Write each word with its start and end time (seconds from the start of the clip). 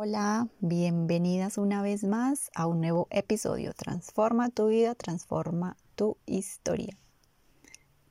Hola, 0.00 0.46
bienvenidas 0.60 1.58
una 1.58 1.82
vez 1.82 2.04
más 2.04 2.52
a 2.54 2.68
un 2.68 2.80
nuevo 2.80 3.08
episodio. 3.10 3.72
Transforma 3.74 4.48
tu 4.48 4.68
vida, 4.68 4.94
transforma 4.94 5.76
tu 5.96 6.16
historia. 6.24 6.96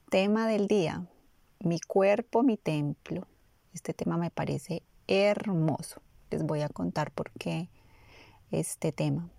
Tema 0.09 0.49
del 0.49 0.67
día, 0.67 1.07
mi 1.61 1.79
cuerpo, 1.79 2.43
mi 2.43 2.57
templo. 2.57 3.25
Este 3.73 3.93
tema 3.93 4.17
me 4.17 4.31
parece 4.31 4.83
hermoso. 5.07 6.01
Les 6.29 6.43
voy 6.43 6.59
a 6.59 6.67
contar 6.67 7.09
por 7.11 7.31
qué 7.31 7.69
este 8.51 8.91
tema. 8.91 9.29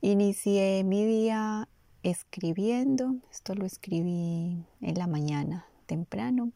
Inicié 0.00 0.82
mi 0.82 1.04
día 1.04 1.68
escribiendo, 2.04 3.16
esto 3.30 3.54
lo 3.54 3.66
escribí 3.66 4.64
en 4.80 4.94
la 4.98 5.06
mañana 5.06 5.66
temprano 5.84 6.52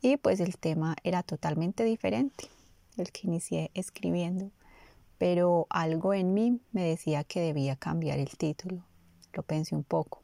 y 0.00 0.16
pues 0.16 0.40
el 0.40 0.56
tema 0.56 0.96
era 1.04 1.22
totalmente 1.22 1.84
diferente 1.84 2.48
el 2.96 3.12
que 3.12 3.26
inicié 3.26 3.70
escribiendo, 3.74 4.50
pero 5.18 5.66
algo 5.70 6.14
en 6.14 6.34
mí 6.34 6.60
me 6.72 6.84
decía 6.84 7.24
que 7.24 7.40
debía 7.40 7.76
cambiar 7.76 8.18
el 8.18 8.36
título. 8.36 8.84
Lo 9.32 9.42
pensé 9.42 9.74
un 9.74 9.84
poco, 9.84 10.22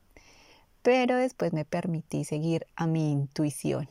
pero 0.82 1.16
después 1.16 1.52
me 1.52 1.64
permití 1.64 2.24
seguir 2.24 2.66
a 2.76 2.86
mi 2.86 3.12
intuición. 3.12 3.88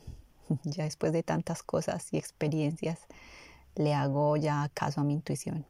Ya 0.64 0.84
después 0.84 1.12
de 1.12 1.22
tantas 1.22 1.62
cosas 1.62 2.12
y 2.12 2.16
experiencias, 2.16 3.00
le 3.74 3.94
hago 3.94 4.36
ya 4.36 4.70
caso 4.72 5.00
a 5.00 5.04
mi 5.04 5.14
intuición. 5.14 5.66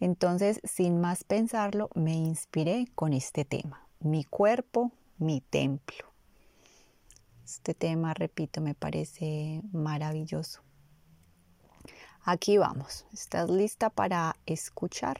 Entonces, 0.00 0.60
sin 0.62 1.00
más 1.00 1.24
pensarlo, 1.24 1.90
me 1.94 2.14
inspiré 2.14 2.86
con 2.94 3.12
este 3.12 3.44
tema, 3.44 3.86
mi 4.00 4.24
cuerpo, 4.24 4.92
mi 5.18 5.40
templo. 5.40 6.06
Este 7.44 7.74
tema, 7.74 8.14
repito, 8.14 8.60
me 8.60 8.74
parece 8.74 9.62
maravilloso. 9.72 10.60
Aquí 12.24 12.58
vamos. 12.58 13.06
¿Estás 13.12 13.48
lista 13.48 13.90
para 13.90 14.36
escuchar? 14.44 15.18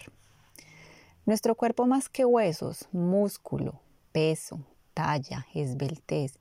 Nuestro 1.24 1.55
cuerpo 1.55 1.87
más 1.87 2.09
que 2.09 2.24
huesos, 2.24 2.88
músculo, 2.93 3.80
peso, 4.13 4.60
talla, 4.95 5.46
esbeltez 5.55 6.38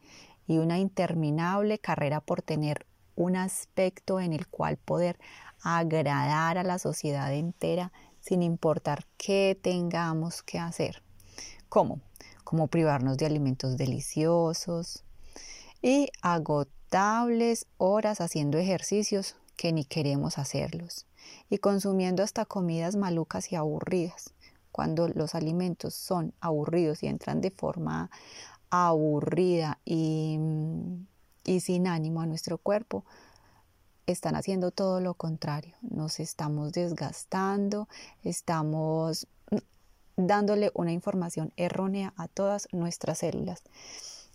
y 0.48 0.58
una 0.58 0.80
interminable 0.80 1.80
carrera 1.80 2.22
por 2.22 2.42
tener 2.42 2.86
un 3.16 3.36
aspecto 3.36 4.20
en 4.20 4.34
el 4.34 4.48
cual 4.48 4.78
poder 4.78 5.20
agradar 5.62 6.58
a 6.58 6.64
la 6.64 6.80
sociedad 6.80 7.34
entera 7.34 7.92
sin 8.20 8.44
importar 8.44 9.06
qué 9.18 9.58
tengamos 9.62 10.44
que 10.44 10.60
hacer. 10.60 11.02
¿Cómo? 11.70 12.00
Como 12.44 12.68
privarnos 12.68 13.18
de 13.18 13.26
alimentos 13.26 13.78
deliciosos 13.78 15.04
y 15.82 16.10
agotables 16.22 17.68
horas 17.78 18.22
haciendo 18.22 18.58
ejercicios 18.58 19.36
que 19.58 19.74
ni 19.74 19.84
queremos 19.84 20.38
hacerlos, 20.38 21.06
y 21.50 21.58
consumiendo 21.58 22.24
hasta 22.24 22.46
comidas 22.46 22.96
malucas 22.96 23.52
y 23.52 23.56
aburridas. 23.58 24.34
Cuando 24.72 25.08
los 25.08 25.34
alimentos 25.34 25.96
son 25.96 26.34
aburridos 26.40 27.02
y 27.02 27.08
entran 27.08 27.42
de 27.42 27.52
forma 27.52 28.12
aburrida 28.70 29.80
y, 29.84 30.40
sin 31.60 31.88
ánimo 31.88 32.22
a 32.22 32.28
nuestro 32.28 32.60
cuerpo, 32.60 33.04
están 34.06 34.36
haciendo 34.36 34.72
todo 34.72 35.02
lo 35.02 35.16
contrario. 35.16 35.76
Nos 35.82 36.20
estamos 36.20 36.74
desgastando, 36.74 37.90
estamos 38.24 39.28
dándole 40.16 40.72
una 40.76 40.92
información 40.92 41.52
errónea 41.58 42.14
a 42.16 42.28
todas 42.28 42.68
nuestras 42.72 43.20
células. 43.20 43.64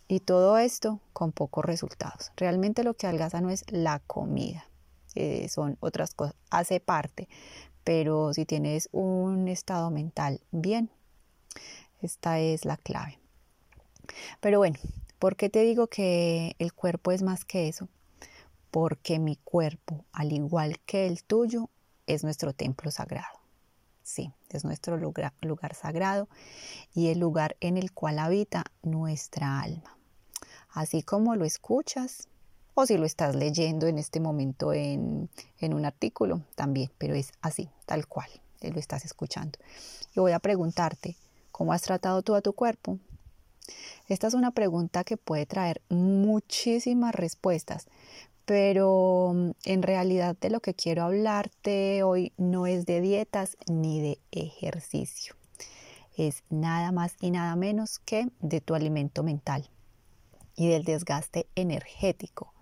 Y 0.08 0.20
todo 0.20 0.58
esto 0.58 1.00
con 1.12 1.32
pocos 1.32 1.64
resultados. 1.64 2.32
Realmente 2.36 2.82
lo 2.82 2.94
que 2.94 3.06
algaza 3.06 3.40
no 3.40 3.50
es 3.50 3.64
la 3.70 4.00
comida, 4.00 4.66
eh, 5.14 5.48
son 5.48 5.76
otras 5.80 6.14
cosas, 6.14 6.34
hace 6.50 6.80
parte, 6.80 7.28
pero 7.84 8.32
si 8.34 8.44
tienes 8.46 8.88
un 8.92 9.48
estado 9.48 9.90
mental 9.90 10.40
bien, 10.50 10.90
esta 12.00 12.38
es 12.38 12.64
la 12.64 12.76
clave. 12.76 13.18
Pero 14.40 14.58
bueno, 14.58 14.78
¿por 15.18 15.36
qué 15.36 15.48
te 15.48 15.62
digo 15.62 15.86
que 15.86 16.56
el 16.58 16.72
cuerpo 16.72 17.12
es 17.12 17.22
más 17.22 17.44
que 17.44 17.68
eso? 17.68 17.88
Porque 18.70 19.18
mi 19.18 19.36
cuerpo, 19.36 20.04
al 20.12 20.32
igual 20.32 20.78
que 20.86 21.06
el 21.06 21.24
tuyo, 21.24 21.68
es 22.06 22.24
nuestro 22.24 22.52
templo 22.52 22.90
sagrado. 22.90 23.40
Sí, 24.02 24.32
es 24.50 24.64
nuestro 24.64 24.96
lugar, 24.96 25.32
lugar 25.40 25.74
sagrado 25.74 26.28
y 26.94 27.08
el 27.08 27.20
lugar 27.20 27.56
en 27.60 27.76
el 27.76 27.92
cual 27.92 28.18
habita 28.18 28.64
nuestra 28.82 29.60
alma. 29.60 29.96
Así 30.70 31.02
como 31.02 31.36
lo 31.36 31.44
escuchas, 31.44 32.28
o 32.74 32.86
si 32.86 32.96
lo 32.96 33.04
estás 33.04 33.34
leyendo 33.34 33.86
en 33.86 33.98
este 33.98 34.20
momento 34.20 34.72
en, 34.72 35.28
un 35.60 35.84
artículo 35.84 36.42
también, 36.54 36.90
pero 36.98 37.14
es 37.14 37.32
así, 37.40 37.68
tal 37.86 38.06
cual, 38.06 38.28
lo 38.62 38.78
estás 38.78 39.04
escuchando. 39.04 39.58
Y 40.14 40.20
voy 40.20 40.32
a 40.32 40.38
preguntarte, 40.38 41.16
¿cómo 41.50 41.72
has 41.72 41.82
tratado 41.82 42.22
tú 42.22 42.34
a 42.34 42.40
tu 42.40 42.52
cuerpo? 42.52 42.98
Esta 44.08 44.26
es 44.26 44.34
una 44.34 44.50
pregunta 44.50 45.04
que 45.04 45.16
puede 45.16 45.46
traer 45.46 45.82
muchísimas 45.88 47.14
respuestas, 47.14 47.86
pero 48.44 49.32
mm, 49.34 49.50
en 49.64 49.82
realidad 49.82 50.36
de 50.40 50.50
lo 50.50 50.60
que 50.60 50.74
quiero 50.74 51.04
hablarte 51.04 52.02
hoy 52.02 52.32
no 52.36 52.66
es 52.66 52.86
de 52.86 53.00
dietas 53.00 53.56
ni 53.66 54.00
de 54.00 54.18
ejercicio. 54.30 55.36
Es 56.16 56.42
nada 56.50 56.92
más 56.92 57.16
y 57.20 57.30
nada 57.30 57.54
menos 57.56 57.98
que 57.98 58.28
de 58.40 58.60
tu 58.60 58.74
alimento 58.74 59.22
mental 59.22 59.68
y 60.56 60.68
del 60.68 60.84
desgaste 60.84 61.46
energético 61.54 62.52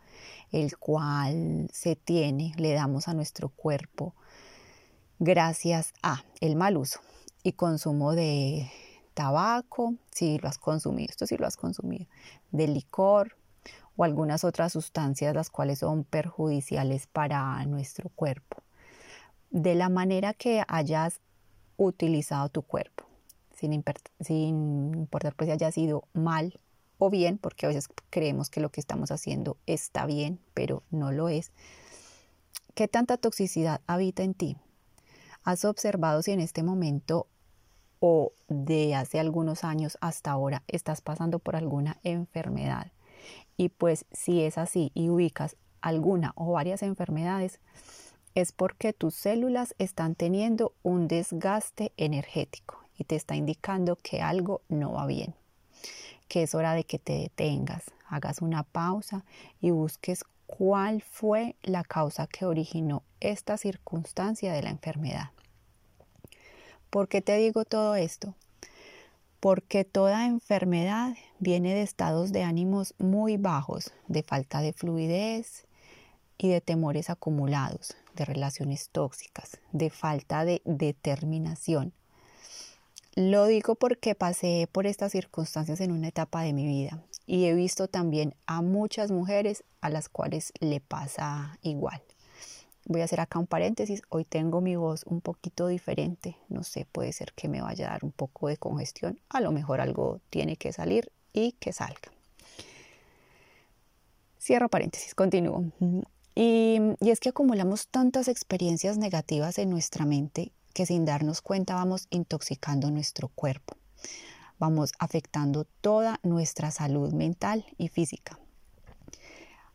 el 0.52 0.76
cual 0.78 1.68
se 1.72 1.96
tiene, 1.96 2.52
le 2.56 2.72
damos 2.72 3.08
a 3.08 3.14
nuestro 3.14 3.48
cuerpo 3.48 4.14
gracias 5.18 5.92
a 6.02 6.24
el 6.40 6.56
mal 6.56 6.76
uso 6.76 7.00
y 7.42 7.52
consumo 7.52 8.14
de 8.14 8.70
tabaco, 9.14 9.94
si 10.10 10.38
lo 10.38 10.48
has 10.48 10.58
consumido, 10.58 11.10
esto 11.10 11.26
sí 11.26 11.36
lo 11.36 11.46
has 11.46 11.56
consumido, 11.56 12.06
de 12.50 12.68
licor 12.68 13.36
o 13.96 14.04
algunas 14.04 14.44
otras 14.44 14.72
sustancias 14.72 15.34
las 15.34 15.50
cuales 15.50 15.80
son 15.80 16.04
perjudiciales 16.04 17.06
para 17.06 17.64
nuestro 17.66 18.08
cuerpo. 18.08 18.62
De 19.50 19.74
la 19.74 19.88
manera 19.88 20.32
que 20.32 20.62
hayas 20.68 21.20
utilizado 21.76 22.48
tu 22.48 22.62
cuerpo, 22.62 23.04
sin, 23.54 23.84
sin 24.20 24.94
importar 24.94 25.34
pues 25.34 25.48
si 25.48 25.52
haya 25.52 25.70
sido 25.70 26.04
mal 26.14 26.58
o 27.00 27.10
bien, 27.10 27.38
porque 27.38 27.66
a 27.66 27.70
veces 27.70 27.88
creemos 28.10 28.50
que 28.50 28.60
lo 28.60 28.68
que 28.68 28.80
estamos 28.80 29.10
haciendo 29.10 29.56
está 29.66 30.06
bien, 30.06 30.38
pero 30.54 30.84
no 30.90 31.10
lo 31.10 31.28
es. 31.28 31.50
¿Qué 32.74 32.88
tanta 32.88 33.16
toxicidad 33.16 33.80
habita 33.86 34.22
en 34.22 34.34
ti? 34.34 34.56
¿Has 35.42 35.64
observado 35.64 36.22
si 36.22 36.30
en 36.32 36.40
este 36.40 36.62
momento 36.62 37.26
o 38.00 38.32
de 38.48 38.94
hace 38.94 39.18
algunos 39.18 39.64
años 39.64 39.96
hasta 40.02 40.30
ahora 40.30 40.62
estás 40.68 41.00
pasando 41.00 41.38
por 41.38 41.56
alguna 41.56 41.96
enfermedad? 42.04 42.92
Y 43.56 43.70
pues 43.70 44.04
si 44.12 44.42
es 44.42 44.58
así 44.58 44.92
y 44.94 45.08
ubicas 45.08 45.56
alguna 45.80 46.32
o 46.36 46.52
varias 46.52 46.82
enfermedades, 46.82 47.60
es 48.34 48.52
porque 48.52 48.92
tus 48.92 49.14
células 49.14 49.74
están 49.78 50.14
teniendo 50.14 50.74
un 50.82 51.08
desgaste 51.08 51.92
energético 51.96 52.84
y 52.98 53.04
te 53.04 53.16
está 53.16 53.36
indicando 53.36 53.96
que 53.96 54.20
algo 54.20 54.60
no 54.68 54.92
va 54.92 55.06
bien 55.06 55.34
que 56.30 56.44
es 56.44 56.54
hora 56.54 56.74
de 56.74 56.84
que 56.84 57.00
te 57.00 57.14
detengas, 57.14 57.82
hagas 58.08 58.40
una 58.40 58.62
pausa 58.62 59.24
y 59.60 59.72
busques 59.72 60.24
cuál 60.46 61.02
fue 61.02 61.56
la 61.60 61.82
causa 61.82 62.28
que 62.28 62.46
originó 62.46 63.02
esta 63.18 63.56
circunstancia 63.56 64.52
de 64.52 64.62
la 64.62 64.70
enfermedad. 64.70 65.30
¿Por 66.88 67.08
qué 67.08 67.20
te 67.20 67.36
digo 67.36 67.64
todo 67.64 67.96
esto? 67.96 68.36
Porque 69.40 69.84
toda 69.84 70.24
enfermedad 70.24 71.16
viene 71.40 71.74
de 71.74 71.82
estados 71.82 72.30
de 72.30 72.44
ánimos 72.44 72.94
muy 72.98 73.36
bajos, 73.36 73.92
de 74.06 74.22
falta 74.22 74.60
de 74.60 74.72
fluidez 74.72 75.66
y 76.38 76.48
de 76.48 76.60
temores 76.60 77.10
acumulados, 77.10 77.96
de 78.14 78.24
relaciones 78.24 78.88
tóxicas, 78.90 79.58
de 79.72 79.90
falta 79.90 80.44
de 80.44 80.62
determinación, 80.64 81.92
lo 83.20 83.46
digo 83.46 83.74
porque 83.74 84.14
pasé 84.14 84.66
por 84.72 84.86
estas 84.86 85.12
circunstancias 85.12 85.80
en 85.80 85.92
una 85.92 86.08
etapa 86.08 86.42
de 86.42 86.54
mi 86.54 86.66
vida 86.66 87.02
y 87.26 87.44
he 87.44 87.54
visto 87.54 87.86
también 87.86 88.34
a 88.46 88.62
muchas 88.62 89.10
mujeres 89.10 89.62
a 89.82 89.90
las 89.90 90.08
cuales 90.08 90.52
le 90.60 90.80
pasa 90.80 91.58
igual. 91.62 92.02
Voy 92.86 93.02
a 93.02 93.04
hacer 93.04 93.20
acá 93.20 93.38
un 93.38 93.46
paréntesis, 93.46 94.02
hoy 94.08 94.24
tengo 94.24 94.62
mi 94.62 94.74
voz 94.74 95.04
un 95.04 95.20
poquito 95.20 95.68
diferente, 95.68 96.38
no 96.48 96.64
sé, 96.64 96.86
puede 96.90 97.12
ser 97.12 97.34
que 97.34 97.48
me 97.48 97.60
vaya 97.60 97.88
a 97.88 97.90
dar 97.90 98.04
un 98.04 98.10
poco 98.10 98.48
de 98.48 98.56
congestión, 98.56 99.20
a 99.28 99.40
lo 99.40 99.52
mejor 99.52 99.82
algo 99.82 100.20
tiene 100.30 100.56
que 100.56 100.72
salir 100.72 101.12
y 101.34 101.52
que 101.52 101.72
salga. 101.72 102.10
Cierro 104.40 104.70
paréntesis, 104.70 105.14
continúo. 105.14 105.64
Y, 106.34 106.78
y, 107.00 107.10
es 107.10 107.20
que 107.20 107.28
acumulamos 107.28 107.88
tantas 107.88 108.28
experiencias 108.28 108.96
negativas 108.96 109.58
en 109.58 109.68
nuestra 109.68 110.06
mente 110.06 110.52
que 110.80 110.86
sin 110.86 111.04
darnos 111.04 111.42
cuenta 111.42 111.74
vamos 111.74 112.06
intoxicando 112.08 112.90
nuestro 112.90 113.28
cuerpo, 113.28 113.76
vamos 114.58 114.94
afectando 114.98 115.66
toda 115.82 116.20
nuestra 116.22 116.70
salud 116.70 117.12
mental 117.12 117.66
y 117.76 117.88
física. 117.88 118.38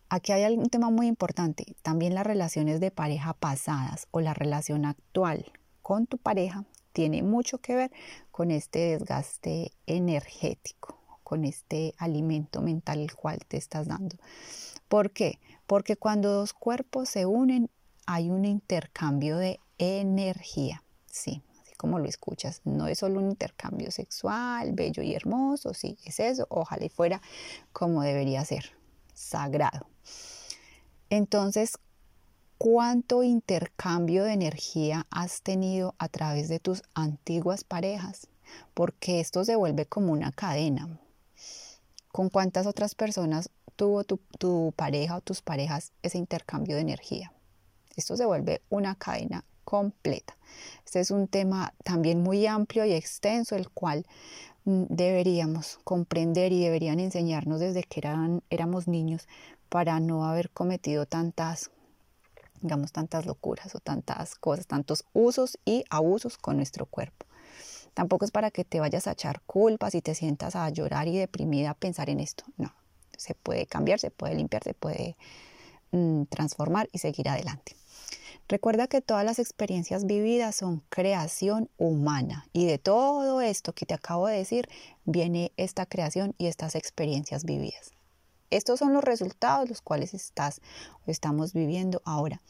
Aquí 0.10 0.32
hay 0.32 0.58
un 0.58 0.68
tema 0.68 0.90
muy 0.90 1.06
importante. 1.06 1.76
También 1.84 2.16
las 2.16 2.26
relaciones 2.26 2.80
de 2.80 2.90
pareja 2.90 3.34
pasadas 3.34 4.08
o 4.10 4.20
la 4.20 4.34
relación 4.34 4.84
actual 4.84 5.46
con 5.84 6.08
tu 6.08 6.18
pareja 6.18 6.66
tiene 6.92 7.22
mucho 7.22 7.60
que 7.60 7.76
ver 7.76 7.92
con 8.32 8.50
este 8.50 8.98
desgaste 8.98 9.74
energético, 9.86 10.98
con 11.22 11.46
este 11.46 11.94
alimento 12.00 12.64
mental 12.64 12.98
el 12.98 13.14
cual 13.14 13.38
te 13.48 13.58
estás 13.58 13.88
dando. 13.88 14.18
¿Por 14.88 15.12
qué? 15.12 15.38
Porque 15.68 15.98
cuando 15.98 16.32
dos 16.32 16.54
cuerpos 16.54 17.10
se 17.10 17.28
unen 17.28 17.70
hay 18.08 18.32
un 18.32 18.44
intercambio 18.44 19.38
de 19.38 19.60
energía. 19.78 20.82
Sí, 21.16 21.42
así 21.62 21.74
como 21.76 21.98
lo 21.98 22.10
escuchas, 22.10 22.60
no 22.66 22.88
es 22.88 23.00
solo 23.00 23.22
un 23.22 23.30
intercambio 23.30 23.90
sexual, 23.90 24.74
bello 24.74 25.02
y 25.02 25.16
hermoso, 25.16 25.74
sí, 25.74 25.98
es 26.04 26.20
eso, 26.20 26.46
ojalá 26.50 26.84
y 26.84 26.90
fuera 26.90 27.22
como 27.72 28.02
debería 28.02 28.44
ser, 28.44 28.74
sagrado. 29.14 29.88
Entonces, 31.10 31.80
¿cuánto 32.58 33.24
intercambio 33.24 34.26
de 34.26 34.34
energía 34.34 35.08
has 35.10 35.42
tenido 35.42 35.96
a 36.00 36.10
través 36.10 36.50
de 36.50 36.60
tus 36.60 36.84
antiguas 36.96 37.64
parejas? 37.64 38.28
Porque 38.74 39.22
esto 39.22 39.46
se 39.46 39.56
vuelve 39.56 39.86
como 39.86 40.12
una 40.12 40.34
cadena. 40.34 41.00
¿Con 42.10 42.30
cuántas 42.30 42.68
otras 42.68 42.94
personas 42.94 43.50
tuvo 43.78 44.04
tu, 44.04 44.74
pareja 44.76 45.16
o 45.16 45.22
tus 45.22 45.42
parejas 45.42 45.94
ese 46.04 46.18
intercambio 46.18 46.76
de 46.76 46.82
energía? 46.82 47.32
Esto 47.96 48.18
se 48.18 48.26
vuelve 48.26 48.62
una 48.70 48.96
cadena 48.96 49.46
completa. 49.66 50.38
Este 50.86 51.00
es 51.02 51.12
un 51.12 51.28
tema 51.28 51.74
también 51.84 52.24
muy 52.24 52.48
amplio 52.48 52.86
y 52.86 52.94
extenso, 52.94 53.56
el 53.56 53.70
cual 53.70 54.06
mm, 54.64 54.84
deberíamos 54.90 55.80
comprender 55.84 56.54
y 56.54 56.64
deberían 56.64 57.00
enseñarnos 57.00 57.60
desde 57.60 57.84
que 57.84 58.00
eran, 58.00 58.44
éramos 58.50 58.88
niños 58.88 59.28
para 59.68 60.00
no 60.00 60.26
haber 60.26 60.50
cometido 60.52 61.06
tantas, 61.06 61.72
digamos, 62.62 62.94
tantas 62.94 63.26
locuras 63.26 63.76
o 63.76 63.80
tantas 63.80 64.36
cosas, 64.36 64.68
tantos 64.68 65.04
usos 65.12 65.58
y 65.66 65.84
abusos 65.90 66.38
con 66.38 66.56
nuestro 66.56 66.86
cuerpo. 66.86 67.26
Tampoco 67.94 68.26
es 68.26 68.32
para 68.32 68.52
que 68.52 68.66
te 68.66 68.80
vayas 68.80 69.08
a 69.08 69.14
echar 69.14 69.42
culpas 69.46 69.96
y 69.96 70.02
te 70.02 70.16
sientas 70.16 70.56
a 70.56 70.70
llorar 70.70 71.08
y 71.08 71.18
deprimida 71.18 71.72
a 71.72 71.74
pensar 71.74 72.10
en 72.10 72.20
esto. 72.20 72.44
No, 72.58 72.74
se 73.18 73.36
puede 73.36 73.66
cambiar, 73.66 74.00
se 74.00 74.12
puede 74.12 74.36
limpiar, 74.36 74.64
se 74.64 74.74
puede 74.74 75.16
mm, 75.92 76.24
transformar 76.24 76.90
y 76.92 77.00
seguir 77.00 77.30
adelante. 77.30 77.76
Recuerda 78.48 78.88
que 78.88 79.02
todas 79.02 79.26
las 79.26 79.40
experiencias 79.40 80.06
vividas 80.06 80.56
son 80.56 80.84
creación 80.90 81.70
humana 81.78 82.48
y 82.54 82.68
de 82.68 82.78
todo 82.78 83.42
esto 83.42 83.74
que 83.74 83.88
te 83.88 83.96
acabo 83.96 84.28
de 84.28 84.38
decir 84.38 84.70
viene 85.04 85.52
esta 85.58 85.88
creación 85.88 86.36
y 86.38 86.46
estas 86.46 86.76
experiencias 86.76 87.44
vividas. 87.44 87.92
Estos 88.52 88.80
son 88.80 88.94
los 88.94 89.04
resultados 89.04 89.68
los 89.68 89.82
cuales 89.82 90.14
estás 90.14 90.62
estamos 91.08 91.54
viviendo 91.54 92.04
ahora. 92.06 92.42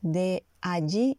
De 0.00 0.44
allí 0.62 1.18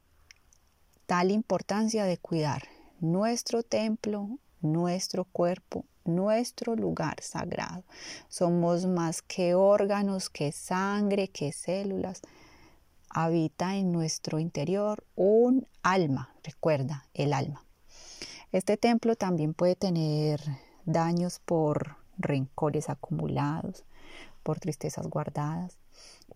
tal 1.06 1.30
importancia 1.30 2.04
de 2.06 2.18
cuidar 2.18 2.64
nuestro 3.00 3.62
templo, 3.62 4.40
nuestro 4.62 5.26
cuerpo, 5.26 5.86
nuestro 6.04 6.76
lugar 6.76 7.22
sagrado. 7.22 7.84
Somos 8.28 8.88
más 8.88 9.22
que 9.22 9.54
órganos, 9.54 10.30
que 10.32 10.52
sangre, 10.52 11.28
que 11.28 11.52
células 11.52 12.22
habita 13.10 13.76
en 13.76 13.92
nuestro 13.92 14.40
interior 14.40 15.04
un 15.16 15.68
alma, 15.84 16.34
recuerda, 16.44 17.06
el 17.14 17.34
alma. 17.34 17.66
Este 18.52 18.78
templo 18.78 19.16
también 19.16 19.54
puede 19.54 19.76
tener 19.76 20.42
daños 20.86 21.40
por 21.40 21.98
rencores 22.18 22.90
acumulados, 22.90 23.84
por 24.44 24.60
tristezas 24.60 25.08
guardadas, 25.08 25.78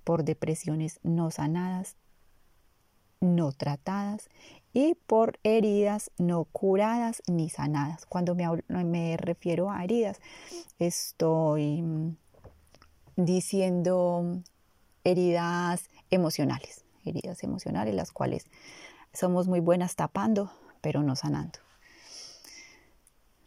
por 0.03 0.23
depresiones 0.23 0.99
no 1.03 1.31
sanadas, 1.31 1.95
no 3.19 3.51
tratadas 3.51 4.29
y 4.73 4.95
por 4.95 5.39
heridas 5.43 6.11
no 6.17 6.45
curadas 6.45 7.21
ni 7.27 7.49
sanadas. 7.49 8.05
Cuando 8.05 8.35
me, 8.35 8.47
me 8.67 9.17
refiero 9.17 9.71
a 9.71 9.83
heridas, 9.83 10.19
estoy 10.77 11.83
diciendo 13.15 14.41
heridas 15.03 15.89
emocionales, 16.13 16.85
heridas 17.05 17.43
emocionales, 17.43 17.95
las 17.95 18.11
cuales 18.11 18.45
somos 19.13 19.47
muy 19.47 19.59
buenas 19.59 19.95
tapando, 19.95 20.51
pero 20.81 21.01
no 21.01 21.15
sanando. 21.15 21.59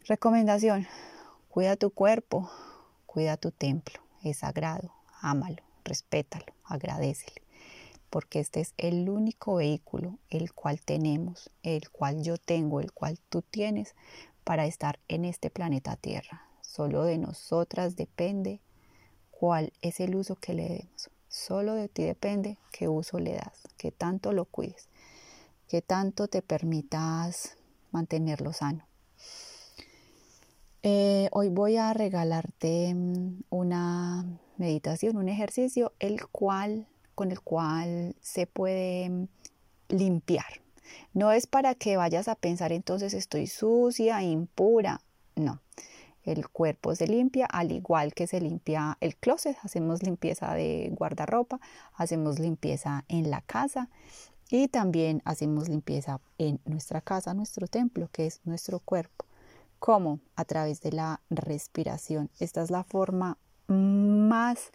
Recomendación, 0.05 0.87
cuida 1.49 1.77
tu 1.77 1.91
cuerpo, 1.91 2.51
cuida 3.07 3.37
tu 3.37 3.51
templo, 3.51 4.01
es 4.23 4.39
sagrado, 4.39 4.93
ámalo, 5.21 5.63
respétalo, 5.85 6.47
agradecele, 6.65 7.43
porque 8.11 8.41
este 8.41 8.61
es 8.61 8.75
el 8.79 9.09
único 9.09 9.57
vehículo 9.57 10.19
el 10.29 10.53
cual 10.53 10.81
tenemos, 10.81 11.51
el 11.63 11.91
cual 11.91 12.23
yo 12.23 12.37
tengo, 12.37 12.81
el 12.81 12.93
cual 12.93 13.19
tú 13.29 13.43
tienes 13.43 13.95
para 14.45 14.67
estar 14.67 14.99
en 15.09 15.25
este 15.25 15.51
planeta 15.51 15.97
Tierra. 15.97 16.43
Solo 16.63 17.05
de 17.05 17.19
nosotras 17.19 17.97
depende 17.97 18.61
cuál 19.31 19.73
es 19.83 20.01
el 20.01 20.15
uso 20.15 20.37
que 20.37 20.55
le 20.55 20.69
demos. 20.69 21.11
Solo 21.37 21.75
de 21.75 21.89
ti 21.89 22.03
depende 22.03 22.57
qué 22.73 22.89
uso 22.89 23.19
le 23.19 23.35
das, 23.35 23.69
qué 23.77 23.93
tanto 23.93 24.33
lo 24.33 24.47
cuides, 24.47 24.89
qué 25.69 25.83
tanto 25.83 26.29
te 26.29 26.41
permitas 26.41 27.59
mantenerlo 27.93 28.55
sano. 28.55 28.87
Eh, 30.83 31.29
hoy 31.33 31.51
voy 31.51 31.77
a 31.77 31.93
regalarte 31.93 32.95
mm, 32.95 33.43
una 33.51 34.25
meditación, 34.57 35.19
un 35.19 35.29
ejercicio, 35.29 35.93
el 35.99 36.27
cual, 36.27 36.87
con 37.15 37.31
el 37.31 37.43
cual 37.43 38.17
se 38.23 38.47
puede 38.47 39.11
mm, 39.11 39.29
limpiar. 39.91 40.63
No 41.13 41.33
es 41.33 41.47
para 41.47 41.75
que 41.75 41.99
vayas 41.99 42.29
a 42.29 42.35
pensar 42.35 42.73
entonces 42.73 43.13
estoy 43.13 43.47
sucia, 43.47 44.23
impura, 44.23 45.03
no. 45.35 45.61
El 46.27 46.49
cuerpo 46.49 46.95
se 46.95 47.07
limpia 47.07 47.47
al 47.47 47.71
igual 47.71 48.13
que 48.13 48.27
se 48.27 48.41
limpia 48.41 48.99
el 49.01 49.17
closet. 49.17 49.57
Hacemos 49.63 50.03
limpieza 50.03 50.53
de 50.55 50.91
guardarropa, 50.93 51.61
hacemos 51.95 52.39
limpieza 52.41 53.05
en 53.09 53.31
la 53.31 53.41
casa 53.41 53.89
y 54.51 54.69
también 54.69 55.23
hacemos 55.25 55.69
limpieza 55.69 56.21
en 56.37 56.61
nuestra 56.65 57.01
casa, 57.01 57.33
nuestro 57.33 57.69
templo, 57.69 58.09
que 58.13 58.27
es 58.27 58.41
nuestro 58.45 58.81
cuerpo. 58.81 59.25
¿Cómo? 59.79 60.19
A 60.35 60.45
través 60.45 60.81
de 60.81 60.93
la 60.93 61.21
respiración. 61.31 62.29
Esta 62.41 62.63
es 62.63 62.71
la 62.71 62.83
forma 62.83 63.39
más, 63.69 64.73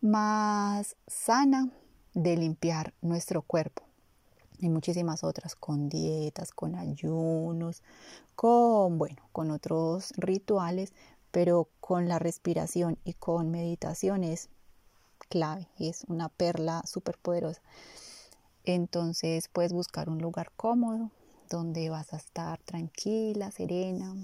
más 0.00 0.96
sana 1.06 1.70
de 2.14 2.36
limpiar 2.36 2.94
nuestro 3.00 3.42
cuerpo 3.42 3.89
y 4.60 4.68
muchísimas 4.68 5.24
otras 5.24 5.54
con 5.54 5.88
dietas, 5.88 6.52
con 6.52 6.74
ayunos, 6.74 7.82
con, 8.36 8.98
bueno, 8.98 9.28
con 9.32 9.50
otros 9.50 10.12
rituales, 10.16 10.92
pero 11.30 11.68
con 11.80 12.08
la 12.08 12.18
respiración 12.18 12.98
y 13.04 13.14
con 13.14 13.50
meditación 13.50 14.24
es 14.24 14.48
clave 15.28 15.68
es 15.78 16.04
una 16.08 16.28
perla 16.28 16.82
súper 16.84 17.16
poderosa. 17.18 17.62
Entonces 18.64 19.48
puedes 19.48 19.72
buscar 19.72 20.08
un 20.08 20.18
lugar 20.18 20.50
cómodo 20.56 21.10
donde 21.48 21.90
vas 21.90 22.12
a 22.12 22.16
estar 22.16 22.60
tranquila, 22.62 23.50
serena, 23.50 24.14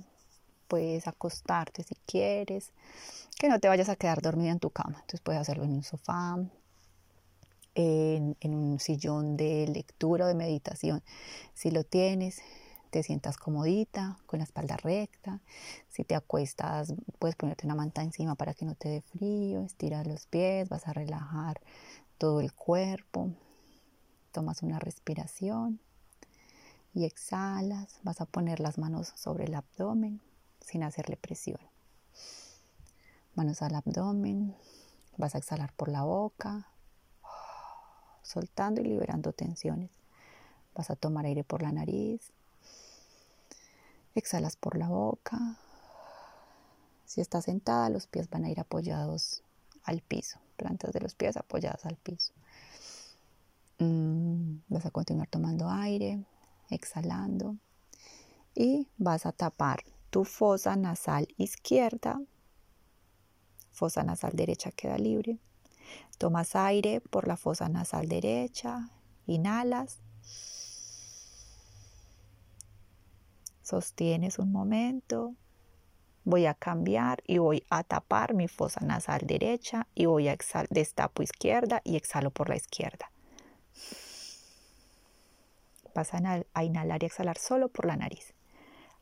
puedes 0.69 1.07
acostarte 1.07 1.83
si 1.83 1.95
quieres, 2.07 2.73
que 3.39 3.49
no 3.49 3.59
te 3.59 3.69
vayas 3.69 3.89
a 3.89 3.97
quedar 3.97 4.21
dormida 4.21 4.53
en 4.53 4.61
tu 4.61 4.71
cama. 4.71 4.99
Entonces 5.01 5.21
puedes 5.21 5.41
hacerlo 5.41 5.65
en 5.65 5.73
un 5.73 5.83
sofá, 5.83 6.37
en, 7.77 8.55
un 8.55 8.81
sillón 8.81 9.37
de 9.37 9.69
lectura 9.69 10.25
o 10.25 10.29
de 10.29 10.35
meditación. 10.35 11.03
Si 11.55 11.71
lo 11.71 11.85
tienes, 11.85 12.41
te 12.91 13.03
sientas 13.03 13.37
comodita, 13.37 14.19
con 14.27 14.39
la 14.39 14.45
espalda 14.45 14.77
recta. 14.79 15.43
Si 15.89 16.03
te 16.03 16.15
acuestas, 16.15 16.95
puedes 17.19 17.37
ponerte 17.37 17.67
una 17.67 17.75
manta 17.75 18.03
encima 18.03 18.35
para 18.35 18.55
que 18.55 18.65
no 18.65 18.75
te 18.75 18.89
dé 18.89 19.01
frío. 19.03 19.63
Estiras 19.63 20.07
los 20.07 20.27
pies, 20.27 20.69
vas 20.71 20.89
a 20.89 20.95
relajar 20.95 21.61
todo 22.17 22.41
el 22.41 22.53
cuerpo. 22.55 23.31
Tomas 24.33 24.63
una 24.63 24.79
respiración 24.79 25.79
y 26.95 27.05
exhalas. 27.05 28.01
Vas 28.03 28.23
a 28.23 28.27
poner 28.27 28.59
las 28.59 28.79
manos 28.79 29.13
sobre 29.17 29.45
el 29.45 29.55
abdomen 29.55 30.23
sin 30.61 30.83
hacerle 30.83 31.19
presión. 31.19 31.61
Manos 33.35 33.61
al 33.61 33.75
abdomen. 33.75 34.57
Vas 35.19 35.35
a 35.35 35.39
exhalar 35.39 35.75
por 35.75 35.89
la 35.89 36.03
boca 36.03 36.71
soltando 38.27 38.81
y 38.81 38.85
liberando 38.85 39.33
tensiones. 39.33 39.91
Vas 40.75 40.91
a 40.91 40.97
tomar 40.97 41.25
aire 41.25 41.45
por 41.45 41.63
la 41.63 41.73
nariz, 41.73 42.33
exhalas 44.15 44.57
por 44.57 44.77
la 44.77 44.89
boca. 44.89 45.57
Si 47.05 47.21
estás 47.21 47.45
sentada, 47.45 47.89
los 47.89 48.07
pies 48.07 48.29
van 48.29 48.45
a 48.45 48.51
ir 48.51 48.61
apoyados 48.61 49.43
al 49.85 50.03
piso, 50.03 50.41
plantas 50.57 50.93
de 50.93 51.01
los 51.01 51.15
pies 51.15 51.37
apoyadas 51.37 51.87
al 51.87 51.97
piso. 51.97 52.33
Mm, 53.79 54.59
vas 54.69 54.87
a 54.87 54.91
continuar 54.91 55.29
tomando 55.29 55.71
aire, 55.71 56.25
exhalando 56.69 57.57
y 58.55 58.89
vas 58.99 59.25
a 59.27 59.33
tapar 59.33 59.85
tu 60.11 60.25
fosa 60.25 60.77
nasal 60.77 61.29
izquierda, 61.37 62.21
fosa 63.71 64.03
nasal 64.03 64.33
derecha 64.35 64.73
queda 64.73 64.99
libre 64.99 65.39
Tomas 66.19 66.57
aire 66.57 67.01
por 67.01 67.29
la 67.29 67.37
fosa 67.37 67.69
nasal 67.69 68.09
derecha, 68.09 68.91
inhalas, 69.27 70.01
sostienes 73.63 74.39
un 74.39 74.53
momento, 74.53 75.35
voy 76.25 76.47
a 76.47 76.55
cambiar 76.55 77.23
y 77.27 77.39
voy 77.39 77.65
a 77.71 77.83
tapar 77.83 78.35
mi 78.35 78.49
fosa 78.49 78.81
nasal 78.85 79.23
derecha 79.25 79.87
y 79.95 80.07
voy 80.07 80.29
a 80.29 80.33
exhalar, 80.33 80.69
destapo 80.71 81.23
izquierda 81.23 81.83
y 81.85 81.97
exhalo 81.97 82.31
por 82.31 82.49
la 82.49 82.57
izquierda. 82.57 83.11
Vas 85.95 86.13
a 86.15 86.63
inhalar 86.63 87.03
y 87.03 87.07
exhalar 87.07 87.39
solo 87.39 87.69
por 87.69 87.87
la 87.87 87.97
nariz. 87.97 88.36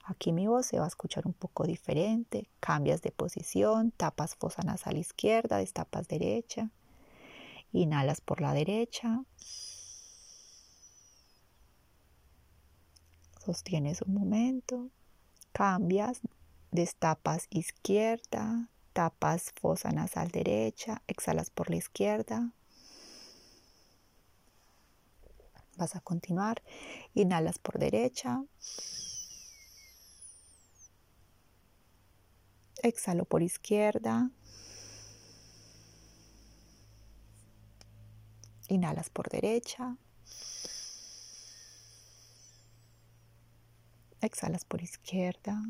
Aquí 0.07 0.33
mi 0.33 0.47
voz 0.47 0.67
se 0.67 0.79
va 0.79 0.85
a 0.85 0.89
escuchar 0.89 1.27
un 1.27 1.33
poco 1.33 1.65
diferente. 1.65 2.51
Cambias 2.61 3.01
de 3.01 3.11
posición, 3.11 3.91
tapas 3.91 4.35
fosa 4.37 4.63
nasal 4.63 4.99
izquierda, 4.99 5.59
destapas 5.59 6.09
derecha. 6.09 6.71
Inhalas 7.73 8.21
por 8.21 8.43
la 8.43 8.53
derecha. 8.53 9.25
Sostienes 13.43 14.03
un 14.03 14.13
momento. 14.13 14.91
Cambias, 15.53 16.21
destapas 16.71 17.47
izquierda, 17.49 18.69
tapas 18.93 19.53
fosa 19.59 19.91
nasal 19.91 20.31
derecha, 20.31 21.03
exhalas 21.07 21.49
por 21.49 21.71
la 21.71 21.77
izquierda. 21.77 22.53
Vas 25.79 25.97
a 25.97 26.01
continuar. 26.01 26.63
Inhalas 27.15 27.59
por 27.59 27.79
derecha. 27.79 28.45
Exhalo 32.85 33.25
por 33.25 33.43
izquierda. 33.43 34.31
Inhalas 38.69 39.09
por 39.09 39.31
derecha. 39.31 39.97
Exhalas 44.21 44.67
por 44.67 44.83
izquierda. 44.83 45.63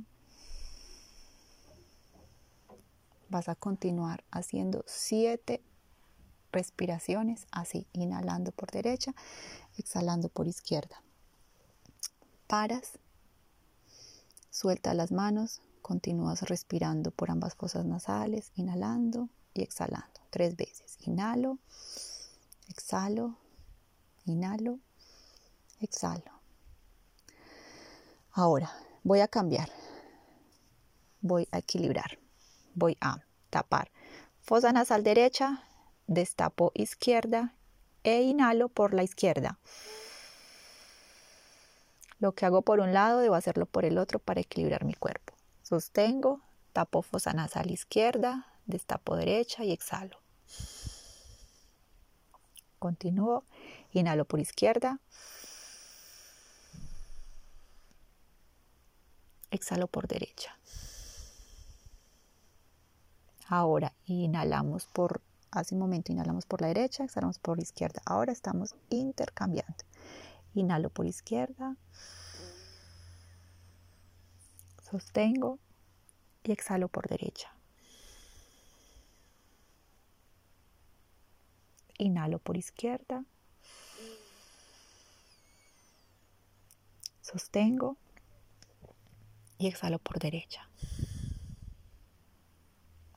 Vas 3.28 3.49
a 3.49 3.54
continuar 3.54 4.25
haciendo 4.33 4.83
siete 4.88 5.62
respiraciones 6.50 7.47
así, 7.52 7.87
inhalando 7.92 8.50
por 8.50 8.73
derecha, 8.73 9.14
exhalando 9.78 10.28
por 10.30 10.49
izquierda. 10.49 11.00
Paras, 12.49 12.99
suelta 14.50 14.94
las 14.94 15.12
manos, 15.12 15.62
continúas 15.85 16.41
respirando 16.41 17.11
por 17.11 17.31
ambas 17.31 17.55
fosas 17.55 17.85
nasales, 17.85 18.50
inhalando 18.57 19.29
y 19.53 19.61
exhalando 19.61 20.19
tres 20.31 20.57
veces. 20.57 20.97
Inhalo, 21.07 21.59
exhalo, 22.71 23.37
inhalo, 24.25 24.79
exhalo. 25.81 26.41
Ahora 28.33 28.73
voy 29.03 29.21
a 29.21 29.29
cambiar, 29.29 29.69
voy 31.21 31.47
a 31.53 31.59
equilibrar, 31.59 32.19
voy 32.75 32.97
a 33.03 33.23
tapar 33.50 33.91
fosa 34.41 34.73
nasal 34.73 35.05
derecha, 35.05 35.64
destapo 36.07 36.73
izquierda 36.75 37.55
e 38.05 38.23
inhalo 38.23 38.71
por 38.71 38.95
la 38.95 39.03
izquierda. 39.03 39.59
Lo 42.21 42.33
que 42.33 42.47
hago 42.47 42.62
por 42.62 42.81
un 42.81 42.95
lado 42.95 43.21
debo 43.21 43.35
hacerlo 43.35 43.67
por 43.67 43.85
el 43.85 43.99
otro 43.99 44.19
para 44.19 44.41
equilibrar 44.41 44.87
mi 44.87 44.95
cuerpo. 44.95 45.34
Sostengo, 45.64 46.42
tapo 46.73 47.00
fosa 47.00 47.33
nasal 47.33 47.71
izquierda, 47.71 48.47
destapo 48.66 49.16
derecha 49.16 49.64
y 49.64 49.73
exhalo. 49.73 50.18
Continúo, 52.78 53.44
inhalo 53.92 54.26
por 54.26 54.40
izquierda. 54.40 55.00
Exhalo 59.50 59.87
por 59.87 60.06
derecha. 60.06 60.59
Ahora 63.49 63.94
inhalamos 64.06 64.87
por 64.87 65.23
Hace 65.54 65.76
un 65.76 65.80
momento 65.83 66.11
inhalamos 66.11 66.47
por 66.47 66.61
la 66.61 66.66
derecha, 66.66 67.04
exhalamos 67.04 67.38
por 67.38 67.61
izquierda. 67.61 68.02
Ahora 68.06 68.33
estamos 68.33 68.75
intercambiando. 68.90 69.85
Inhalo 70.52 70.90
por 70.90 71.06
izquierda. 71.06 71.76
Sostengo 74.94 75.58
y 76.44 76.52
exhalo 76.52 76.86
por 76.86 77.08
derecha. 77.08 77.52
Inhalo 81.98 82.38
por 82.38 82.56
izquierda. 82.56 83.24
Sostengo 87.22 87.96
y 89.58 89.66
exhalo 89.66 89.98
por 89.98 90.20
derecha. 90.20 90.68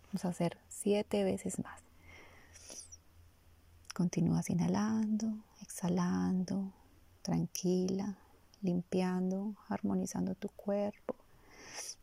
Vamos 0.07 0.25
a 0.25 0.29
hacer 0.29 0.57
siete 0.69 1.23
veces 1.23 1.59
más. 1.59 1.79
Continúas 3.93 4.49
inhalando, 4.49 5.31
exhalando, 5.61 6.73
tranquila, 7.21 8.17
limpiando, 8.63 9.53
armonizando 9.69 10.33
tu 10.33 10.49
cuerpo. 10.49 11.16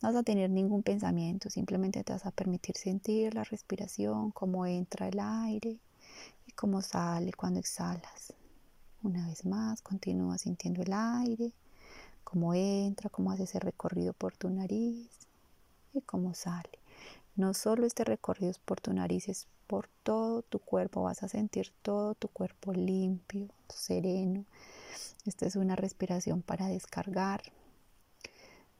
No 0.04 0.11
vas 0.11 0.20
a 0.20 0.23
tener 0.23 0.50
ningún 0.50 0.82
pensamiento, 0.82 1.49
simplemente 1.49 2.04
te 2.04 2.12
vas 2.12 2.26
a 2.26 2.30
permitir 2.30 2.76
sentir 2.76 3.34
la 3.34 3.42
respiración, 3.42 4.32
cómo 4.32 4.66
entra 4.66 5.08
el 5.08 5.18
aire 5.18 5.78
y 6.46 6.52
cómo 6.52 6.82
sale 6.82 7.32
cuando 7.32 7.58
exhalas. 7.58 8.34
Una 9.02 9.26
vez 9.26 9.46
más, 9.46 9.80
continúa 9.80 10.37
sintiendo 10.37 10.82
el 10.82 10.92
aire, 10.92 11.54
cómo 12.23 12.52
entra, 12.52 13.08
cómo 13.08 13.30
hace 13.30 13.44
ese 13.44 13.61
recorrido 13.61 14.12
por 14.12 14.37
tu 14.37 14.50
nariz 14.50 15.08
y 15.94 16.02
cómo 16.02 16.34
sale. 16.34 16.78
No 17.34 17.54
solo 17.54 17.87
este 17.87 18.04
recorrido 18.04 18.50
es 18.50 18.58
por 18.58 18.82
tu 18.82 18.92
nariz, 18.92 19.30
es 19.30 19.46
por 19.66 19.88
todo 20.02 20.42
tu 20.42 20.58
cuerpo, 20.58 21.04
vas 21.04 21.23
a 21.23 21.28
sentir 21.28 21.73
todo 21.80 22.14
tu 22.14 22.28
cuerpo 22.28 22.75
limpio, 22.75 23.49
sereno. 23.70 24.44
Esta 25.25 25.46
es 25.46 25.56
una 25.56 25.76
respiración 25.76 26.42
para 26.42 26.66
descargar, 26.66 27.40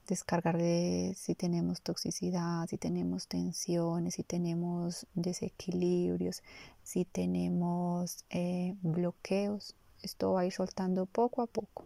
descargar 0.07 0.57
de 0.57 1.13
si 1.17 1.35
tenemos 1.35 1.81
toxicidad, 1.81 2.67
si 2.67 2.77
tenemos 2.77 3.27
tensiones, 3.27 4.15
si 4.15 4.23
tenemos 4.23 5.07
desequilibrios, 5.13 6.43
si 6.83 7.05
tenemos 7.05 8.25
eh, 8.29 8.75
bloqueos. 8.81 9.75
Esto 10.01 10.33
va 10.33 10.41
a 10.41 10.45
ir 10.45 10.53
soltando 10.53 11.05
poco 11.05 11.41
a 11.41 11.47
poco 11.47 11.85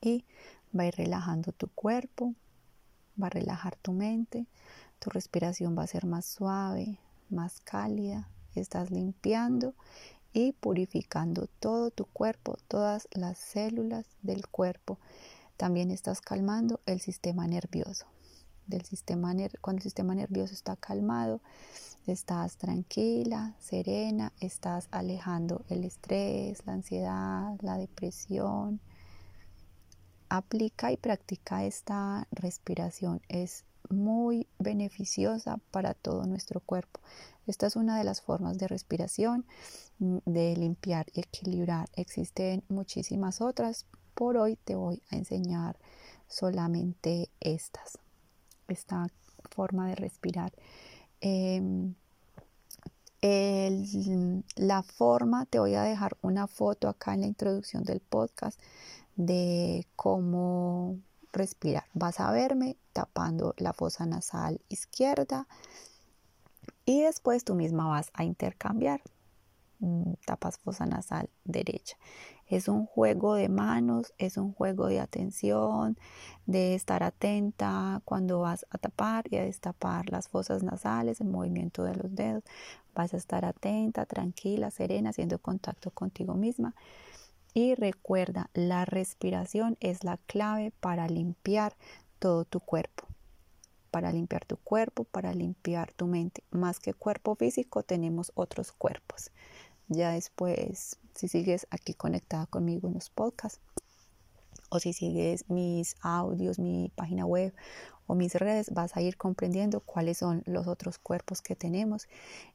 y 0.00 0.24
va 0.76 0.84
a 0.84 0.86
ir 0.86 0.94
relajando 0.94 1.52
tu 1.52 1.68
cuerpo, 1.68 2.34
va 3.20 3.26
a 3.26 3.30
relajar 3.30 3.76
tu 3.76 3.92
mente, 3.92 4.46
tu 4.98 5.10
respiración 5.10 5.76
va 5.76 5.82
a 5.82 5.88
ser 5.88 6.06
más 6.06 6.26
suave, 6.26 6.98
más 7.28 7.60
cálida, 7.60 8.28
estás 8.54 8.90
limpiando 8.90 9.74
y 10.32 10.52
purificando 10.52 11.48
todo 11.58 11.90
tu 11.90 12.06
cuerpo, 12.06 12.56
todas 12.68 13.08
las 13.12 13.38
células 13.38 14.06
del 14.22 14.46
cuerpo. 14.46 14.98
También 15.60 15.90
estás 15.90 16.22
calmando 16.22 16.80
el 16.86 17.00
sistema 17.02 17.46
nervioso. 17.46 18.06
Del 18.66 18.80
sistema 18.86 19.34
cuando 19.60 19.80
el 19.80 19.82
sistema 19.82 20.14
nervioso 20.14 20.54
está 20.54 20.74
calmado, 20.74 21.42
estás 22.06 22.56
tranquila, 22.56 23.54
serena, 23.58 24.32
estás 24.40 24.88
alejando 24.90 25.66
el 25.68 25.84
estrés, 25.84 26.64
la 26.64 26.72
ansiedad, 26.72 27.58
la 27.60 27.76
depresión. 27.76 28.80
Aplica 30.30 30.92
y 30.92 30.96
practica 30.96 31.62
esta 31.66 32.26
respiración. 32.30 33.20
Es 33.28 33.66
muy 33.90 34.46
beneficiosa 34.58 35.58
para 35.70 35.92
todo 35.92 36.24
nuestro 36.24 36.60
cuerpo. 36.60 37.00
Esta 37.46 37.66
es 37.66 37.76
una 37.76 37.98
de 37.98 38.04
las 38.04 38.22
formas 38.22 38.56
de 38.56 38.66
respiración, 38.66 39.44
mm, 39.98 40.20
de 40.24 40.56
limpiar 40.56 41.04
y 41.12 41.20
equilibrar. 41.20 41.90
Existen 41.96 42.64
muchísimas 42.70 43.42
otras. 43.42 43.84
Por 44.20 44.36
hoy 44.36 44.56
te 44.56 44.74
voy 44.74 45.02
a 45.10 45.16
enseñar 45.16 45.78
solamente 46.28 47.30
estas. 47.40 47.96
Esta 48.68 49.06
forma 49.50 49.88
de 49.88 49.94
respirar. 49.94 50.52
Em, 51.22 51.94
la 54.56 54.82
forma, 54.82 55.46
te 55.46 55.58
voy 55.58 55.74
a 55.74 55.84
dejar 55.84 56.18
una 56.20 56.46
foto 56.48 56.90
acá 56.90 57.14
en 57.14 57.22
la 57.22 57.28
introducción 57.28 57.82
del 57.82 58.00
podcast 58.00 58.60
de 59.16 59.86
cómo 59.96 60.98
respirar. 61.32 61.86
Vas 61.94 62.20
a 62.20 62.30
verme 62.30 62.76
tapando 62.92 63.54
la 63.56 63.72
fosa 63.72 64.04
nasal 64.04 64.60
izquierda 64.68 65.48
y 66.84 67.00
después 67.04 67.42
tú 67.42 67.54
misma 67.54 67.88
vas 67.88 68.10
a 68.12 68.24
intercambiar. 68.24 69.00
Mm, 69.78 70.12
tapas 70.26 70.58
fosa 70.58 70.84
nasal 70.84 71.30
derecha. 71.44 71.96
Es 72.50 72.66
un 72.66 72.84
juego 72.84 73.34
de 73.34 73.48
manos, 73.48 74.12
es 74.18 74.36
un 74.36 74.52
juego 74.52 74.88
de 74.88 74.98
atención, 74.98 75.96
de 76.46 76.74
estar 76.74 77.04
atenta 77.04 78.02
cuando 78.04 78.40
vas 78.40 78.66
a 78.70 78.78
tapar 78.78 79.24
y 79.30 79.36
a 79.36 79.44
destapar 79.44 80.10
las 80.10 80.28
fosas 80.28 80.64
nasales, 80.64 81.20
el 81.20 81.28
movimiento 81.28 81.84
de 81.84 81.94
los 81.94 82.12
dedos. 82.12 82.42
Vas 82.92 83.14
a 83.14 83.18
estar 83.18 83.44
atenta, 83.44 84.04
tranquila, 84.04 84.72
serena, 84.72 85.10
haciendo 85.10 85.38
contacto 85.38 85.92
contigo 85.92 86.34
misma. 86.34 86.74
Y 87.54 87.76
recuerda, 87.76 88.50
la 88.52 88.84
respiración 88.84 89.76
es 89.78 90.02
la 90.02 90.16
clave 90.16 90.72
para 90.80 91.06
limpiar 91.06 91.76
todo 92.18 92.44
tu 92.44 92.58
cuerpo. 92.58 93.06
Para 93.92 94.10
limpiar 94.10 94.44
tu 94.44 94.56
cuerpo, 94.56 95.04
para 95.04 95.34
limpiar 95.34 95.92
tu 95.92 96.08
mente. 96.08 96.42
Más 96.50 96.80
que 96.80 96.94
cuerpo 96.94 97.36
físico, 97.36 97.84
tenemos 97.84 98.32
otros 98.34 98.72
cuerpos. 98.72 99.30
Ya 99.86 100.10
después, 100.10 100.98
si 101.20 101.28
sigues 101.28 101.66
aquí 101.68 101.92
conectada 101.92 102.46
conmigo 102.46 102.88
en 102.88 102.94
los 102.94 103.10
podcasts, 103.10 103.60
o 104.70 104.78
si 104.78 104.94
sigues 104.94 105.50
mis 105.50 105.96
audios, 106.00 106.58
mi 106.58 106.90
página 106.94 107.26
web 107.26 107.52
o 108.06 108.14
mis 108.14 108.34
redes, 108.34 108.72
vas 108.72 108.96
a 108.96 109.02
ir 109.02 109.18
comprendiendo 109.18 109.80
cuáles 109.80 110.16
son 110.16 110.42
los 110.46 110.66
otros 110.66 110.96
cuerpos 110.98 111.42
que 111.42 111.54
tenemos 111.54 112.08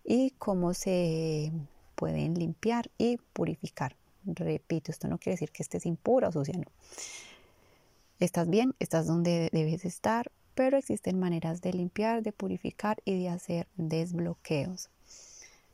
y 0.03 0.31
cómo 0.31 0.74
se 0.74 1.51
pueden 1.95 2.34
limpiar 2.34 2.89
y 2.98 3.17
purificar. 3.34 3.95
Repito, 4.25 4.91
esto 4.91 5.07
no 5.07 5.19
quiere 5.19 5.36
decir 5.36 5.51
que 5.51 5.62
estés 5.62 5.86
impura 5.86 6.29
o 6.29 6.31
sucia, 6.31 6.57
no. 6.57 6.72
Estás 8.19 8.50
bien, 8.50 8.74
estás 8.79 9.05
donde 9.05 9.50
debes 9.51 9.86
estar, 9.86 10.31
pero 10.55 10.77
existen 10.77 11.19
maneras 11.19 11.62
de 11.62 11.72
limpiar, 11.72 12.24
de 12.24 12.31
purificar 12.31 12.98
y 13.05 13.22
de 13.22 13.29
hacer 13.29 13.67
desbloqueos. 13.77 14.89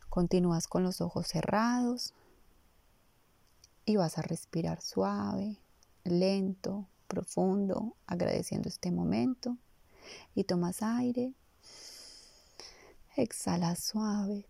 Continúas 0.10 0.68
con 0.68 0.84
los 0.84 1.00
ojos 1.00 1.28
cerrados 1.28 2.14
y 3.92 3.98
vas 3.98 4.18
a 4.18 4.22
respirar 4.22 4.82
suave, 4.82 5.58
lento, 6.06 6.88
profundo, 7.08 7.98
agradeciendo 8.08 8.70
este 8.70 8.90
momento. 8.90 9.58
Y 10.34 10.46
tomas 10.46 10.82
aire, 10.82 11.34
exhala 13.18 13.76
suave. 13.76 14.46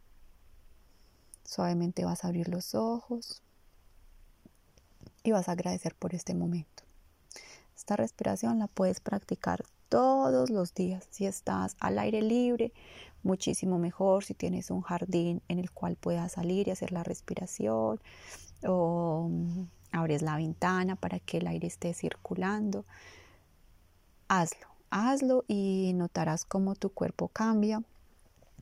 Suavemente 1.44 2.06
vas 2.06 2.24
a 2.24 2.28
abrir 2.28 2.50
los 2.50 2.76
ojos 2.76 3.42
y 5.24 5.32
vas 5.32 5.50
a 5.50 5.54
agradecer 5.54 5.96
por 5.96 6.14
este 6.14 6.36
momento. 6.36 6.84
Esta 7.76 7.96
respiración 7.96 8.60
la 8.60 8.68
puedes 8.68 9.00
practicar 9.00 9.66
todos 9.90 10.52
los 10.52 10.76
días. 10.76 11.08
Si 11.10 11.26
estás 11.26 11.76
al 11.80 11.98
aire 11.98 12.22
libre, 12.22 12.74
muchísimo 13.24 13.78
mejor. 13.78 14.24
Si 14.24 14.34
tienes 14.34 14.72
un 14.72 14.82
jardín 14.82 15.42
en 15.48 15.60
el 15.60 15.72
cual 15.72 15.96
puedas 15.96 16.34
salir 16.34 16.68
y 16.68 16.72
hacer 16.72 16.92
la 16.92 17.04
respiración 17.04 18.00
o 18.64 19.28
mm, 19.30 19.64
abres 19.92 20.22
la 20.22 20.38
ventana 20.38 20.96
para 20.96 21.20
que 21.20 21.38
el 21.38 21.48
aire 21.48 21.68
esté 21.68 21.94
circulando, 21.94 22.86
hazlo, 24.28 24.68
hazlo 24.90 25.44
y 25.48 25.92
notarás 25.96 26.46
cómo 26.46 26.76
tu 26.76 26.90
cuerpo 26.90 27.28
cambia, 27.28 27.84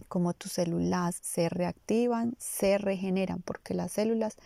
cómo 0.08 0.34
tus 0.34 0.54
células 0.54 1.20
se 1.22 1.50
reactivan, 1.50 2.36
se 2.40 2.78
regeneran, 2.78 3.42
porque 3.42 3.74
las 3.74 3.92
células 3.92 4.38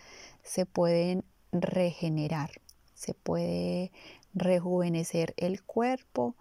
se 0.42 0.66
pueden 0.66 1.24
regenerar, 1.52 2.50
se 2.94 3.14
puede 3.14 3.92
rejuvenecer 4.34 5.34
el 5.36 5.62
cuerpo 5.62 6.34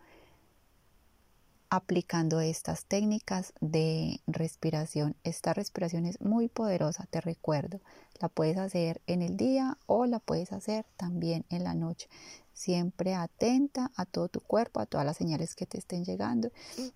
aplicando 1.73 2.39
estas 2.39 2.85
técnicas 2.85 3.51
de 3.59 4.21
respiración. 4.27 5.15
Esta 5.23 5.55
respiración 5.55 6.05
es 6.05 6.21
muy 6.21 6.47
poderosa, 6.47 7.07
te 7.09 7.19
recuerdo. 7.19 7.81
La 8.19 8.29
puedes 8.29 8.59
hacer 8.59 9.01
en 9.07 9.23
el 9.23 9.37
día 9.37 9.79
o 9.87 10.05
la 10.05 10.19
puedes 10.19 10.51
hacer 10.51 10.85
también 10.97 11.45
en 11.49 11.63
la 11.63 11.73
noche. 11.73 12.09
Siempre 12.53 13.15
atenta 13.15 13.89
a 13.95 14.05
todo 14.05 14.27
tu 14.27 14.39
cuerpo, 14.39 14.81
a 14.81 14.85
todas 14.85 15.03
las 15.03 15.17
señales 15.17 15.55
que 15.55 15.65
te 15.65 15.79
estén 15.79 16.05
llegando 16.05 16.51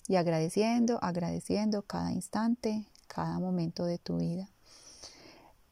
y 0.08 0.16
agradeciendo, 0.16 1.00
agradeciendo 1.02 1.82
cada 1.82 2.12
instante, 2.12 2.86
cada 3.08 3.40
momento 3.40 3.84
de 3.84 3.98
tu 3.98 4.18
vida. 4.18 4.48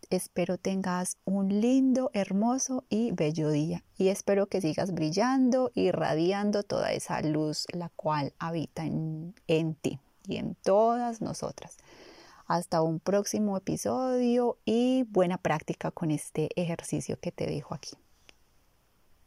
Espero 0.09 0.57
tengas 0.57 1.17
un 1.25 1.61
lindo, 1.61 2.11
hermoso 2.13 2.83
y 2.89 3.11
bello 3.11 3.49
día. 3.49 3.83
Y 3.97 4.09
espero 4.09 4.47
que 4.47 4.61
sigas 4.61 4.93
brillando, 4.93 5.71
irradiando 5.73 6.63
toda 6.63 6.91
esa 6.91 7.21
luz 7.21 7.65
la 7.73 7.89
cual 7.89 8.33
habita 8.39 8.85
en 8.85 9.33
ti 9.81 9.99
y 10.27 10.37
en 10.37 10.55
todas 10.55 11.21
nosotras. 11.21 11.77
Hasta 12.47 12.81
un 12.81 12.99
próximo 12.99 13.57
episodio 13.57 14.57
y 14.65 15.03
buena 15.09 15.37
práctica 15.37 15.91
con 15.91 16.11
este 16.11 16.49
ejercicio 16.55 17.19
que 17.19 17.31
te 17.31 17.47
dejo 17.47 17.73
aquí. 17.73 17.97